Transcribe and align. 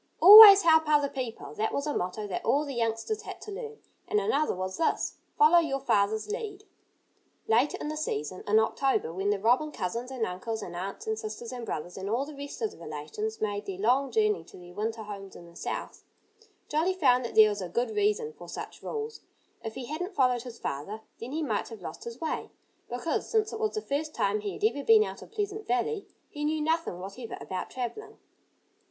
"Always 0.19 0.63
help 0.63 0.89
other 0.89 1.09
people!" 1.09 1.53
That 1.53 1.71
was 1.71 1.85
a 1.85 1.95
motto 1.95 2.25
that 2.25 2.43
all 2.43 2.65
the 2.65 2.73
youngsters 2.73 3.21
had 3.21 3.39
to 3.41 3.51
learn. 3.51 3.77
And 4.07 4.19
another 4.19 4.55
was 4.55 4.77
this: 4.77 5.17
"Follow 5.37 5.59
your 5.59 5.79
father's 5.79 6.27
lead!" 6.27 6.63
Later 7.47 7.77
in 7.79 7.87
the 7.87 7.95
season, 7.95 8.43
in 8.47 8.57
October, 8.57 9.13
when 9.13 9.29
the 9.29 9.37
robin 9.37 9.71
cousins 9.71 10.09
and 10.09 10.25
uncles 10.25 10.63
and 10.63 10.75
aunts 10.75 11.05
and 11.05 11.19
sisters 11.19 11.51
and 11.53 11.67
brothers 11.67 11.97
and 11.99 12.09
all 12.09 12.25
the 12.25 12.35
rest 12.35 12.63
of 12.63 12.71
the 12.71 12.79
relations 12.79 13.39
made 13.41 13.67
their 13.67 13.77
long 13.77 14.09
journey 14.09 14.43
to 14.45 14.57
their 14.57 14.73
winter 14.73 15.03
homes 15.03 15.35
in 15.35 15.45
the 15.45 15.55
South, 15.55 16.03
Jolly 16.67 16.95
found 16.95 17.23
that 17.23 17.35
there 17.35 17.49
was 17.49 17.61
a 17.61 17.69
good 17.69 17.91
reason 17.91 18.33
for 18.33 18.49
such 18.49 18.81
rules. 18.81 19.21
If 19.63 19.75
he 19.75 19.85
hadn't 19.85 20.15
followed 20.15 20.41
his 20.41 20.57
father 20.57 21.01
then 21.19 21.31
he 21.31 21.43
might 21.43 21.67
have 21.67 21.83
lost 21.83 22.05
his 22.05 22.19
way, 22.19 22.49
because 22.89 23.29
since 23.29 23.53
it 23.53 23.59
was 23.59 23.75
the 23.75 23.81
first 23.83 24.15
time 24.15 24.39
he 24.39 24.53
had 24.53 24.63
ever 24.63 24.83
been 24.83 25.03
out 25.03 25.21
of 25.21 25.29
Pleasant 25.31 25.67
Valley 25.67 26.07
he 26.27 26.43
knew 26.43 26.59
nothing 26.61 26.97
whatever 26.99 27.37
about 27.39 27.69
travelling. 27.69 28.17